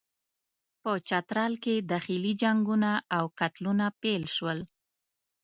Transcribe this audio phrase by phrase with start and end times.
[0.81, 4.59] په چترال کې داخلي جنګونه او قتلونه پیل شول.